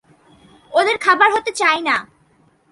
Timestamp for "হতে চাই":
1.35-1.79